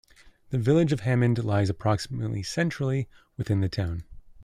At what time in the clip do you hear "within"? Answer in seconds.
3.37-3.59